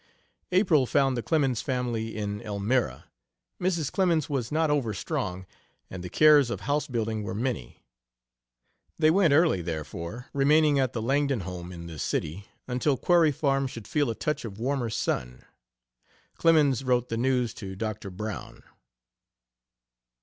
April 0.51 0.87
found 0.87 1.15
the 1.15 1.21
Clemens 1.21 1.61
family 1.61 2.17
in 2.17 2.41
Elmira. 2.41 3.05
Mrs. 3.61 3.91
Clemens 3.91 4.27
was 4.27 4.51
not 4.51 4.71
over 4.71 4.95
strong, 4.95 5.45
and 5.91 6.01
the 6.03 6.09
cares 6.09 6.49
of 6.49 6.61
house 6.61 6.87
building 6.87 7.21
were 7.21 7.35
many. 7.35 7.83
They 8.97 9.11
went 9.11 9.31
early, 9.31 9.61
therefore, 9.61 10.25
remaining 10.33 10.79
at 10.79 10.93
the 10.93 11.03
Langdon 11.03 11.41
home 11.41 11.71
in 11.71 11.85
the 11.85 11.99
city 11.99 12.47
until 12.67 12.97
Quarry 12.97 13.31
Farm 13.31 13.67
should 13.67 13.87
feel 13.87 14.09
a 14.09 14.15
touch 14.15 14.43
of 14.43 14.57
warmer 14.57 14.89
sun, 14.89 15.43
Clemens 16.35 16.83
wrote 16.83 17.09
the 17.09 17.15
news 17.17 17.53
to 17.53 17.75
Doctor 17.75 18.09
Brown. 18.09 18.63